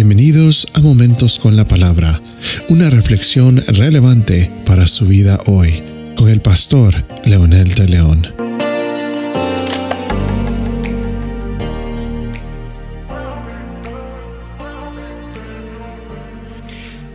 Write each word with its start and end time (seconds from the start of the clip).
Bienvenidos 0.00 0.68
a 0.74 0.80
Momentos 0.80 1.40
con 1.40 1.56
la 1.56 1.64
Palabra, 1.66 2.22
una 2.68 2.88
reflexión 2.88 3.56
relevante 3.66 4.48
para 4.64 4.86
su 4.86 5.06
vida 5.06 5.40
hoy, 5.46 5.82
con 6.16 6.28
el 6.28 6.40
pastor 6.40 6.94
Leonel 7.24 7.74
de 7.74 7.88
León. 7.88 8.22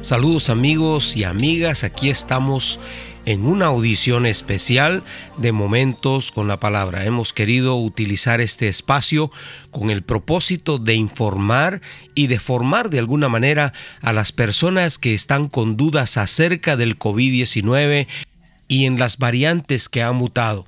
Saludos 0.01 0.49
amigos 0.49 1.15
y 1.15 1.23
amigas, 1.23 1.85
aquí 1.85 2.09
estamos 2.09 2.81
en 3.25 3.45
una 3.45 3.67
audición 3.67 4.25
especial 4.25 5.03
de 5.37 5.51
Momentos 5.51 6.31
con 6.31 6.47
la 6.47 6.59
Palabra. 6.59 7.05
Hemos 7.05 7.33
querido 7.33 7.75
utilizar 7.75 8.41
este 8.41 8.67
espacio 8.67 9.31
con 9.71 9.89
el 9.89 10.03
propósito 10.03 10.77
de 10.77 10.95
informar 10.95 11.81
y 12.15 12.27
de 12.27 12.39
formar 12.39 12.89
de 12.89 12.99
alguna 12.99 13.29
manera 13.29 13.73
a 14.01 14.13
las 14.13 14.31
personas 14.31 14.97
que 14.97 15.13
están 15.13 15.47
con 15.47 15.77
dudas 15.77 16.17
acerca 16.17 16.75
del 16.75 16.99
COVID-19 16.99 18.07
y 18.67 18.85
en 18.85 18.99
las 18.99 19.17
variantes 19.17 19.89
que 19.89 20.03
ha 20.03 20.11
mutado. 20.11 20.67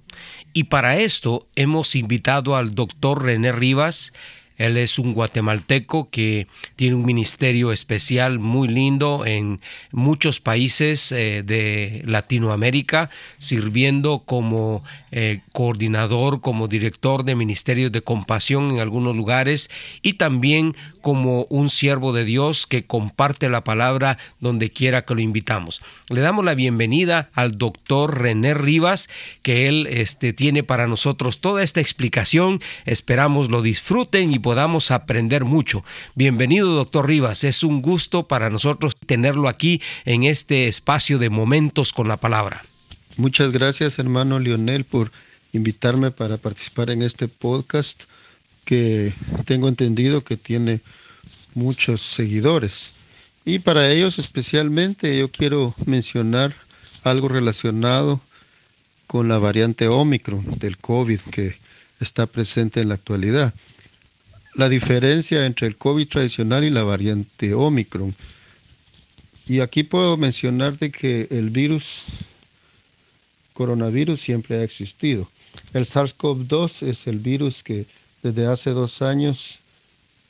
Y 0.53 0.65
para 0.65 0.97
esto 0.97 1.47
hemos 1.55 1.95
invitado 1.95 2.55
al 2.55 2.75
doctor 2.75 3.23
René 3.23 3.51
Rivas, 3.51 4.13
él 4.57 4.77
es 4.77 4.99
un 4.99 5.13
guatemalteco 5.13 6.09
que 6.09 6.47
tiene 6.75 6.95
un 6.95 7.05
ministerio 7.05 7.71
especial 7.71 8.39
muy 8.39 8.67
lindo 8.67 9.25
en 9.25 9.59
muchos 9.91 10.39
países 10.39 11.11
eh, 11.11 11.43
de 11.45 12.01
Latinoamérica, 12.05 13.09
sirviendo 13.37 14.19
como 14.19 14.83
eh, 15.11 15.41
coordinador, 15.51 16.41
como 16.41 16.67
director 16.67 17.23
de 17.23 17.35
ministerios 17.35 17.91
de 17.91 18.01
compasión 18.01 18.71
en 18.71 18.79
algunos 18.79 19.15
lugares 19.15 19.69
y 20.01 20.13
también 20.13 20.75
como 21.01 21.45
un 21.49 21.69
siervo 21.69 22.13
de 22.13 22.25
Dios 22.25 22.65
que 22.65 22.85
comparte 22.85 23.49
la 23.49 23.63
palabra 23.63 24.17
donde 24.39 24.69
quiera 24.69 25.05
que 25.05 25.15
lo 25.15 25.21
invitamos. 25.21 25.81
Le 26.09 26.21
damos 26.21 26.45
la 26.45 26.55
bienvenida 26.55 27.29
al 27.33 27.57
doctor 27.57 28.19
René 28.21 28.53
Rivas, 28.53 29.09
que 29.41 29.67
él 29.67 29.87
este, 29.89 30.33
tiene 30.33 30.63
para 30.63 30.87
nosotros 30.87 31.39
toda 31.39 31.63
esta 31.63 31.81
explicación. 31.81 32.59
Esperamos 32.85 33.49
lo 33.49 33.61
disfruten 33.61 34.31
y 34.31 34.39
podamos 34.45 34.91
aprender 34.91 35.43
mucho. 35.43 35.83
Bienvenido, 36.13 36.75
doctor 36.75 37.07
Rivas. 37.07 37.43
Es 37.43 37.63
un 37.63 37.81
gusto 37.81 38.27
para 38.27 38.51
nosotros 38.51 38.95
tenerlo 38.95 39.47
aquí 39.47 39.81
en 40.05 40.23
este 40.23 40.67
espacio 40.67 41.17
de 41.17 41.31
momentos 41.31 41.91
con 41.91 42.07
la 42.07 42.17
palabra. 42.17 42.63
Muchas 43.17 43.51
gracias, 43.51 43.97
hermano 43.97 44.37
Lionel, 44.37 44.83
por 44.83 45.11
invitarme 45.51 46.11
para 46.11 46.37
participar 46.37 46.91
en 46.91 47.01
este 47.01 47.27
podcast 47.27 48.03
que 48.65 49.13
tengo 49.45 49.67
entendido 49.67 50.23
que 50.23 50.37
tiene 50.37 50.79
muchos 51.55 52.01
seguidores. 52.01 52.93
Y 53.45 53.57
para 53.57 53.89
ellos 53.89 54.19
especialmente 54.19 55.17
yo 55.17 55.31
quiero 55.31 55.73
mencionar 55.87 56.53
algo 57.03 57.29
relacionado 57.29 58.21
con 59.07 59.27
la 59.27 59.39
variante 59.39 59.87
Omicron 59.87 60.45
del 60.59 60.77
COVID 60.77 61.21
que 61.31 61.57
está 61.99 62.27
presente 62.27 62.81
en 62.81 62.89
la 62.89 62.93
actualidad 62.93 63.51
la 64.55 64.69
diferencia 64.69 65.45
entre 65.45 65.67
el 65.67 65.77
COVID 65.77 66.07
tradicional 66.07 66.63
y 66.63 66.69
la 66.69 66.83
variante 66.83 67.53
Omicron. 67.53 68.15
Y 69.47 69.59
aquí 69.59 69.83
puedo 69.83 70.17
mencionar 70.17 70.77
de 70.77 70.91
que 70.91 71.27
el 71.29 71.49
virus 71.49 72.05
coronavirus 73.53 74.19
siempre 74.19 74.57
ha 74.57 74.63
existido. 74.63 75.29
El 75.73 75.85
SARS-CoV-2 75.85 76.87
es 76.87 77.07
el 77.07 77.19
virus 77.19 77.63
que 77.63 77.85
desde 78.23 78.47
hace 78.47 78.71
dos 78.71 79.01
años 79.01 79.59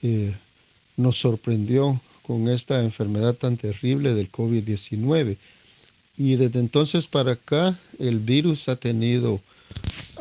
eh, 0.01 0.35
nos 0.97 1.17
sorprendió 1.17 1.99
con 2.23 2.49
esta 2.49 2.83
enfermedad 2.83 3.35
tan 3.35 3.57
terrible 3.57 4.13
del 4.13 4.31
COVID-19. 4.31 5.37
Y 6.17 6.35
desde 6.35 6.59
entonces 6.59 7.07
para 7.07 7.33
acá 7.33 7.77
el 8.00 8.19
virus 8.19 8.69
ha 8.69 8.75
tenido 8.75 9.39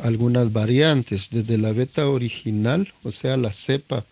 algunas 0.05 0.53
variantes, 0.53 1.29
desde 1.31 1.57
la 1.57 1.73
beta 1.73 2.07
original, 2.07 2.93
o 3.03 3.11
sea, 3.11 3.37
la 3.37 3.51
cepa 3.51 4.05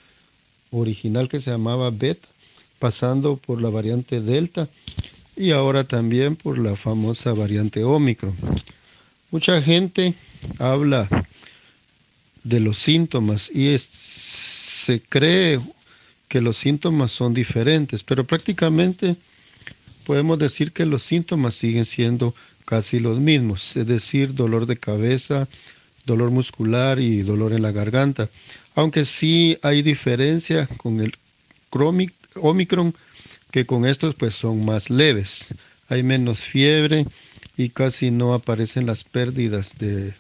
original 0.72 1.30
que 1.30 1.40
se 1.40 1.52
llamaba 1.52 1.92
beta, 1.92 2.28
pasando 2.80 3.38
por 3.38 3.62
la 3.62 3.70
variante 3.70 4.20
delta 4.20 4.68
y 5.38 5.52
ahora 5.52 5.84
también 5.84 6.36
por 6.36 6.58
la 6.58 6.76
famosa 6.76 7.34
variante 7.34 7.84
Omicron. 7.84 8.34
Mucha 9.30 9.62
gente 9.62 10.16
habla 10.58 11.08
de 12.44 12.60
los 12.60 12.80
síntomas 12.80 13.52
y 13.52 13.76
se 13.78 15.00
cree 15.00 15.60
que 16.28 16.42
los 16.42 16.58
síntomas 16.58 17.12
son 17.12 17.36
diferentes, 17.36 18.04
pero 18.04 18.24
prácticamente 18.24 19.16
podemos 20.08 20.40
decir 20.40 20.72
que 20.72 20.88
los 20.88 21.04
síntomas 21.04 21.54
siguen 21.54 21.86
siendo 21.86 22.34
casi 22.66 23.00
los 23.00 23.20
mismos, 23.20 23.76
es 23.78 23.86
decir, 23.86 24.34
dolor 24.34 24.66
de 24.66 24.78
cabeza, 24.78 25.48
dolor 26.06 26.32
muscular 26.32 27.00
y 27.00 27.22
dolor 27.22 27.54
en 27.54 27.62
la 27.62 27.72
garganta. 27.72 28.30
Aunque 28.76 29.06
sí 29.06 29.58
hay 29.62 29.82
diferencia 29.82 30.68
con 30.78 31.00
el 31.00 31.14
Omicron, 32.36 32.94
que 33.52 33.66
con 33.66 33.86
estos 33.86 34.16
pues 34.16 34.36
son 34.36 34.66
más 34.66 34.90
leves. 34.90 35.48
Hay 35.90 36.04
menos 36.04 36.40
fiebre 36.40 37.06
y 37.58 37.70
casi 37.70 38.12
no 38.12 38.34
aparecen 38.34 38.86
las 38.86 39.04
pérdidas 39.04 39.78
de, 39.78 40.14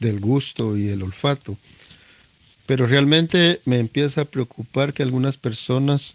del 0.00 0.20
gusto 0.20 0.76
y 0.76 0.88
el 0.88 1.02
olfato. 1.02 1.56
Pero 2.66 2.86
realmente 2.86 3.60
me 3.64 3.78
empieza 3.78 4.22
a 4.22 4.24
preocupar 4.24 4.92
que 4.92 5.02
algunas 5.02 5.36
personas 5.36 6.14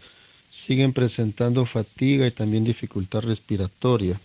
siguen 0.50 0.92
presentando 0.92 1.64
fatiga 1.66 2.26
y 2.26 2.30
también 2.30 2.64
dificultad 2.64 3.22
respiratoria. 3.22 4.20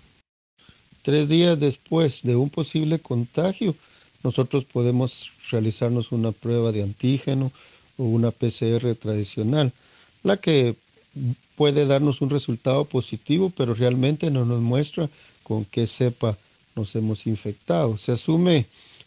Tres 1.02 1.28
días 1.28 1.59
después 1.59 2.22
de 2.24 2.36
un 2.36 2.50
posible 2.50 3.00
contagio, 3.00 3.76
nosotros 4.23 4.66
podemos 4.66 5.31
realizarnos 5.51 6.11
una 6.11 6.31
prueba 6.31 6.72
de 6.72 6.84
antígeno 6.84 7.51
o 7.97 8.03
una 8.03 8.31
PCR 8.31 8.95
tradicional, 8.95 9.72
la 10.23 10.38
que 10.38 10.75
puede 11.56 11.85
darnos 11.85 12.22
un 12.22 12.29
resultado 12.29 12.85
positivo, 12.85 13.51
pero 13.56 13.73
realmente 13.73 14.31
no 14.31 14.45
nos 14.45 14.61
muestra 14.61 15.09
con 15.44 15.66
qué 15.66 15.85
cepa 15.85 16.38
nos 16.75 16.95
hemos 16.95 17.28
infectado. 17.28 17.97
Se 17.97 18.13
asume 18.13 18.66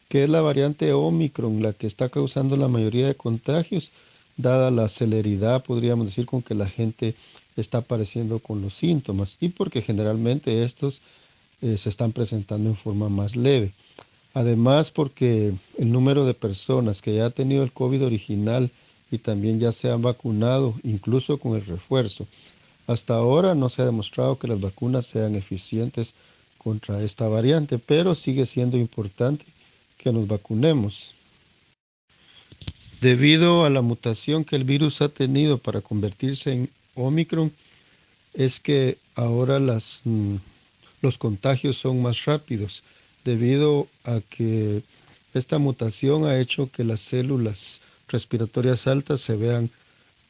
que 0.09 0.25
es 0.25 0.31
la 0.31 0.41
variante 0.41 0.93
Omicron 0.93 1.62
la 1.62 1.72
que 1.72 1.87
está 1.87 2.09
causando 2.09 2.56
la 2.56 2.69
mayoría 2.69 3.09
de 3.09 3.15
contagios, 3.15 3.91
dada 4.37 4.71
la 4.71 4.88
celeridad, 4.88 5.65
podríamos 5.65 6.06
decir, 6.06 6.27
con 6.27 6.43
que 6.43 6.54
la 6.54 6.69
gente 6.69 7.15
está 7.56 7.78
apareciendo 7.78 8.38
con 8.38 8.60
los 8.60 8.75
síntomas 8.75 9.38
y 9.41 9.48
porque 9.48 9.83
generalmente 9.83 10.62
estos 10.62 11.00
eh, 11.62 11.77
se 11.78 11.88
están 11.88 12.12
presentando 12.12 12.69
en 12.69 12.77
forma 12.77 13.09
más 13.09 13.34
leve. 13.34 13.72
Además, 14.37 14.91
porque 14.91 15.55
el 15.79 15.91
número 15.91 16.27
de 16.27 16.35
personas 16.35 17.01
que 17.01 17.15
ya 17.15 17.25
ha 17.25 17.31
tenido 17.31 17.65
el 17.65 17.73
COVID 17.73 18.05
original 18.05 18.71
y 19.11 19.17
también 19.17 19.59
ya 19.59 19.73
se 19.73 19.91
han 19.91 20.03
vacunado, 20.03 20.75
incluso 20.83 21.39
con 21.39 21.57
el 21.57 21.65
refuerzo, 21.65 22.27
hasta 22.87 23.15
ahora 23.15 23.55
no 23.55 23.71
se 23.71 23.81
ha 23.81 23.87
demostrado 23.87 24.39
que 24.39 24.47
las 24.47 24.61
vacunas 24.61 25.07
sean 25.07 25.37
eficientes 25.37 26.13
contra 26.59 27.03
esta 27.03 27.27
variante, 27.29 27.79
pero 27.79 28.15
sigue 28.15 28.45
siendo 28.45 28.77
importante 28.77 29.47
que 29.97 30.13
nos 30.13 30.29
vacunemos. 30.29 31.13
Debido 33.01 33.65
a 33.65 33.71
la 33.71 33.81
mutación 33.81 34.45
que 34.45 34.57
el 34.57 34.65
virus 34.65 35.01
ha 35.01 35.09
tenido 35.09 35.57
para 35.57 35.81
convertirse 35.81 36.53
en 36.53 36.71
Omicron, 36.95 37.51
es 38.35 38.61
que 38.61 38.99
ahora 39.15 39.59
mm, 39.59 40.37
los 41.01 41.17
contagios 41.17 41.79
son 41.79 42.03
más 42.03 42.27
rápidos 42.27 42.83
debido 43.27 43.89
a 44.05 44.21
que 44.31 44.83
esta 45.35 45.59
mutación 45.59 46.25
ha 46.27 46.39
hecho 46.39 46.71
que 46.71 46.85
las 46.85 47.01
células 47.01 47.81
respiratorias 48.09 48.87
altas 48.87 49.21
se 49.21 49.37
vean 49.37 49.69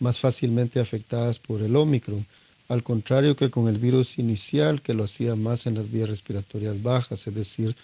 más 0.01 0.19
fácilmente 0.19 0.81
afectadas 0.81 1.39
por 1.39 1.61
el 1.63 1.77
Omicron, 1.77 2.27
al 2.69 2.83
contrario 2.83 3.37
que 3.37 3.51
con 3.51 3.69
el 3.69 3.79
virus 3.79 4.19
inicial 4.19 4.81
que 4.81 4.95
lo 4.95 5.05
hacía 5.05 5.37
más 5.37 5.67
en 5.67 5.75
las 5.75 5.93
vías 5.93 6.09
respiratorias 6.09 6.83
bajas, 6.83 7.27
es 7.27 7.35
decir, 7.35 7.77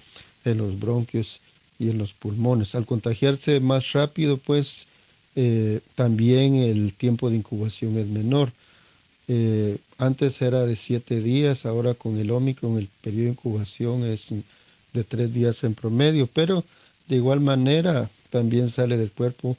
en 0.45 0.59
los 0.59 0.81
bronquios 0.81 1.41
y 1.79 1.91
en 1.91 1.99
los 1.99 2.15
pulmones. 2.15 2.75
Al 2.75 2.87
contagiarse 2.87 3.61
más 3.61 3.93
rápido, 3.93 4.39
pues 4.39 4.87
eh, 5.37 5.81
también 5.95 6.57
el 6.57 6.95
tiempo 6.95 7.29
de 7.29 7.37
incubación 7.37 7.99
es 7.99 8.07
menor. 8.07 8.51
Eh, 9.29 9.77
antes 9.99 10.41
era 10.43 10.65
de 10.65 10.75
siete 10.75 11.21
días, 11.21 11.65
ahora 11.67 11.95
con 11.95 12.19
el 12.19 12.31
Omicron 12.31 12.79
el 12.79 12.89
periodo 13.03 13.25
de 13.25 13.31
incubación 13.31 14.05
es 14.05 14.33
de 14.93 15.05
tres 15.05 15.33
días 15.33 15.65
en 15.65 15.75
promedio, 15.75 16.27
pero 16.27 16.65
de 17.09 17.17
igual 17.17 17.41
manera 17.41 18.11
también 18.31 18.71
sale 18.71 18.97
del 18.97 19.11
cuerpo 19.11 19.57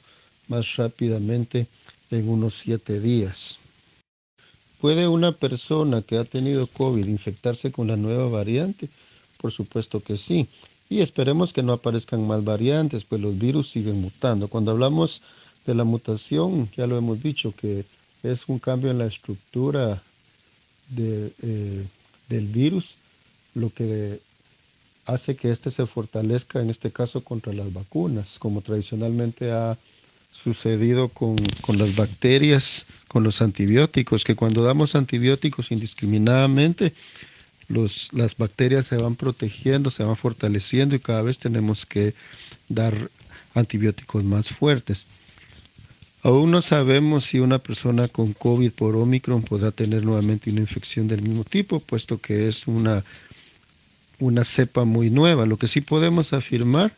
más 0.47 0.75
rápidamente 0.75 1.67
en 2.11 2.29
unos 2.29 2.55
siete 2.55 2.99
días. 2.99 3.59
¿Puede 4.79 5.07
una 5.07 5.31
persona 5.31 6.01
que 6.01 6.17
ha 6.17 6.25
tenido 6.25 6.67
COVID 6.67 7.07
infectarse 7.07 7.71
con 7.71 7.87
la 7.87 7.95
nueva 7.95 8.27
variante? 8.27 8.89
Por 9.37 9.51
supuesto 9.51 10.01
que 10.01 10.17
sí. 10.17 10.47
Y 10.89 10.99
esperemos 10.99 11.53
que 11.53 11.63
no 11.63 11.73
aparezcan 11.73 12.27
más 12.27 12.43
variantes, 12.43 13.03
pues 13.05 13.21
los 13.21 13.37
virus 13.39 13.71
siguen 13.71 14.01
mutando. 14.01 14.47
Cuando 14.47 14.71
hablamos 14.71 15.21
de 15.65 15.73
la 15.73 15.85
mutación, 15.85 16.69
ya 16.75 16.85
lo 16.85 16.97
hemos 16.97 17.23
dicho, 17.23 17.53
que 17.55 17.85
es 18.23 18.47
un 18.47 18.59
cambio 18.59 18.91
en 18.91 18.97
la 18.97 19.05
estructura 19.05 20.03
eh, 20.97 21.85
del 22.29 22.47
virus, 22.47 22.97
lo 23.55 23.69
que 23.69 24.19
hace 25.05 25.35
que 25.35 25.51
éste 25.51 25.71
se 25.71 25.85
fortalezca, 25.85 26.61
en 26.61 26.69
este 26.69 26.91
caso 26.91 27.23
contra 27.23 27.53
las 27.53 27.73
vacunas, 27.73 28.37
como 28.39 28.61
tradicionalmente 28.61 29.51
ha 29.51 29.77
sucedido 30.31 31.09
con, 31.09 31.35
con, 31.61 31.77
las 31.77 31.95
bacterias, 31.95 32.85
con 33.07 33.23
los 33.23 33.41
antibióticos, 33.41 34.23
que 34.23 34.35
cuando 34.35 34.63
damos 34.63 34.95
antibióticos 34.95 35.71
indiscriminadamente, 35.71 36.93
los, 37.67 38.11
las 38.13 38.35
bacterias 38.37 38.87
se 38.87 38.97
van 38.97 39.15
protegiendo, 39.15 39.91
se 39.91 40.03
van 40.03 40.17
fortaleciendo 40.17 40.95
y 40.95 40.99
cada 40.99 41.21
vez 41.21 41.37
tenemos 41.37 41.85
que 41.85 42.13
dar 42.69 43.09
antibióticos 43.53 44.23
más 44.23 44.49
fuertes. 44.49 45.05
Aún 46.23 46.51
no 46.51 46.61
sabemos 46.61 47.25
si 47.25 47.39
una 47.39 47.59
persona 47.59 48.07
con 48.07 48.33
COVID 48.33 48.71
por 48.71 48.95
Omicron 48.95 49.43
podrá 49.43 49.71
tener 49.71 50.03
nuevamente 50.03 50.49
una 50.49 50.61
infección 50.61 51.07
del 51.07 51.21
mismo 51.21 51.43
tipo, 51.43 51.81
puesto 51.81 52.19
que 52.19 52.47
es 52.47 52.65
una, 52.65 53.03
una 54.23 54.43
cepa 54.43 54.85
muy 54.85 55.09
nueva. 55.09 55.45
Lo 55.45 55.57
que 55.57 55.67
sí 55.67 55.81
podemos 55.81 56.33
afirmar 56.33 56.93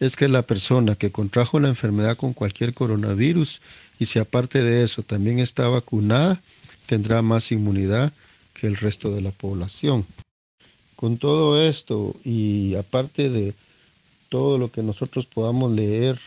es 0.00 0.16
que 0.16 0.28
la 0.28 0.42
persona 0.42 0.96
que 0.96 1.12
contrajo 1.12 1.60
la 1.60 1.68
enfermedad 1.68 2.16
con 2.16 2.32
cualquier 2.32 2.74
coronavirus 2.74 3.60
y 3.98 4.06
si 4.06 4.18
aparte 4.18 4.62
de 4.62 4.82
eso 4.82 5.02
también 5.02 5.38
está 5.38 5.68
vacunada, 5.68 6.40
tendrá 6.86 7.22
más 7.22 7.52
inmunidad 7.52 8.12
que 8.54 8.66
el 8.66 8.76
resto 8.76 9.14
de 9.14 9.20
la 9.20 9.30
población. 9.30 10.04
Con 10.96 11.18
todo 11.18 11.60
esto 11.60 12.16
y 12.24 12.74
aparte 12.76 13.28
de 13.28 13.54
todo 14.30 14.58
lo 14.58 14.70
que 14.72 14.82
nosotros 14.82 15.26
podamos 15.26 15.70
leer 15.72 16.18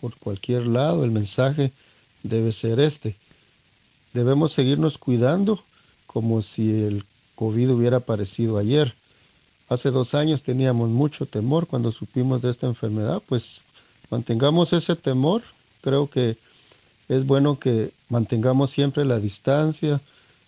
por 0.00 0.14
cualquier 0.16 0.66
lado, 0.66 1.04
el 1.04 1.10
mensaje 1.10 1.72
debe 2.22 2.52
ser 2.52 2.80
este. 2.80 3.16
Debemos 4.12 4.52
seguirnos 4.52 4.98
cuidando 4.98 5.64
como 6.06 6.42
si 6.42 6.84
el 6.84 7.04
COVID 7.34 7.70
hubiera 7.70 7.96
aparecido 7.98 8.58
ayer. 8.58 8.94
Hace 9.68 9.90
dos 9.90 10.14
años 10.14 10.42
teníamos 10.42 10.90
mucho 10.90 11.26
temor 11.26 11.66
cuando 11.66 11.90
supimos 11.90 12.42
de 12.42 12.50
esta 12.50 12.66
enfermedad, 12.66 13.22
pues 13.26 13.62
mantengamos 14.10 14.72
ese 14.72 14.94
temor. 14.94 15.42
Creo 15.80 16.08
que 16.08 16.36
es 17.08 17.26
bueno 17.26 17.58
que 17.58 17.92
mantengamos 18.08 18.70
siempre 18.70 19.04
la 19.04 19.18
distancia, 19.18 20.00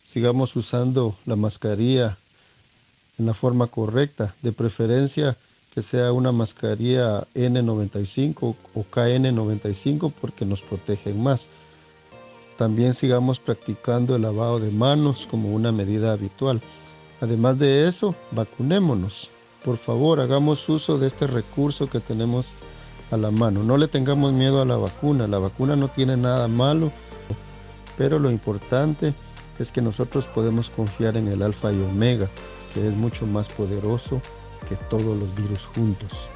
sigamos 0.04 0.54
usando 0.56 1.16
la 1.24 1.36
mascarilla 1.36 2.18
en 3.18 3.26
la 3.26 3.34
forma 3.34 3.66
correcta, 3.66 4.34
de 4.42 4.52
preferencia 4.52 5.36
que 5.74 5.82
sea 5.82 6.12
una 6.12 6.32
mascarilla 6.32 7.26
N95 7.34 8.56
o 8.74 8.84
KN95 8.90 10.12
porque 10.20 10.46
nos 10.46 10.62
protegen 10.62 11.22
más. 11.22 11.48
También 12.56 12.94
sigamos 12.94 13.38
practicando 13.38 14.16
el 14.16 14.22
lavado 14.22 14.58
de 14.58 14.70
manos 14.70 15.26
como 15.30 15.50
una 15.50 15.72
medida 15.72 16.12
habitual. 16.12 16.62
Además 17.20 17.58
de 17.58 17.88
eso, 17.88 18.14
vacunémonos. 18.32 19.30
Por 19.64 19.78
favor, 19.78 20.20
hagamos 20.20 20.68
uso 20.68 20.98
de 20.98 21.06
este 21.06 21.26
recurso 21.26 21.88
que 21.88 22.00
tenemos 22.00 22.46
a 23.10 23.16
la 23.16 23.30
mano. 23.30 23.62
No 23.62 23.76
le 23.76 23.88
tengamos 23.88 24.32
miedo 24.32 24.60
a 24.60 24.66
la 24.66 24.76
vacuna. 24.76 25.26
La 25.26 25.38
vacuna 25.38 25.76
no 25.76 25.88
tiene 25.88 26.16
nada 26.16 26.48
malo, 26.48 26.92
pero 27.96 28.18
lo 28.18 28.30
importante 28.30 29.14
es 29.58 29.72
que 29.72 29.80
nosotros 29.80 30.26
podemos 30.26 30.70
confiar 30.70 31.16
en 31.16 31.28
el 31.28 31.42
alfa 31.42 31.72
y 31.72 31.80
omega, 31.80 32.28
que 32.74 32.86
es 32.86 32.94
mucho 32.94 33.26
más 33.26 33.48
poderoso 33.48 34.20
que 34.68 34.76
todos 34.90 35.16
los 35.16 35.34
virus 35.34 35.66
juntos. 35.74 36.28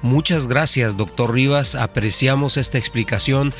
Muchas 0.00 0.46
gracias, 0.46 0.96
doctor 0.96 1.34
Rivas. 1.34 1.74
Apreciamos 1.74 2.56
esta 2.56 2.78
explicación 2.78 3.52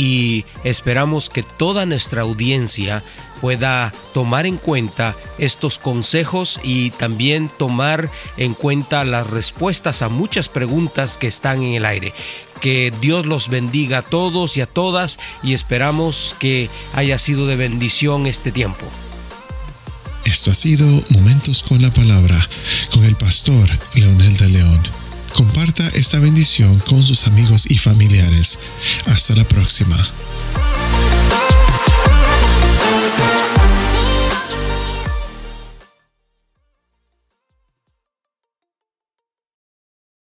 y 0.00 0.46
esperamos 0.64 1.28
que 1.28 1.42
toda 1.42 1.84
nuestra 1.84 2.22
audiencia 2.22 3.04
pueda 3.42 3.92
tomar 4.14 4.46
en 4.46 4.56
cuenta 4.56 5.14
estos 5.36 5.78
consejos 5.78 6.58
y 6.62 6.88
también 6.92 7.50
tomar 7.58 8.10
en 8.38 8.54
cuenta 8.54 9.04
las 9.04 9.28
respuestas 9.28 10.00
a 10.00 10.08
muchas 10.08 10.48
preguntas 10.48 11.18
que 11.18 11.26
están 11.26 11.62
en 11.62 11.74
el 11.74 11.84
aire. 11.84 12.14
Que 12.62 12.94
Dios 13.02 13.26
los 13.26 13.50
bendiga 13.50 13.98
a 13.98 14.02
todos 14.02 14.56
y 14.56 14.62
a 14.62 14.66
todas 14.66 15.18
y 15.42 15.52
esperamos 15.52 16.34
que 16.38 16.70
haya 16.94 17.18
sido 17.18 17.46
de 17.46 17.56
bendición 17.56 18.26
este 18.26 18.52
tiempo. 18.52 18.86
Esto 20.24 20.50
ha 20.50 20.54
sido 20.54 20.86
Momentos 21.10 21.62
con 21.62 21.82
la 21.82 21.92
Palabra 21.92 22.40
con 22.90 23.04
el 23.04 23.16
pastor 23.16 23.68
Leonel 23.94 24.34
de 24.38 24.48
León. 24.48 24.99
Comparta 25.34 25.88
esta 25.94 26.18
bendición 26.18 26.78
con 26.80 27.02
sus 27.02 27.26
amigos 27.26 27.66
y 27.68 27.78
familiares. 27.78 28.58
Hasta 29.06 29.34
la 29.34 29.44
próxima. 29.44 29.96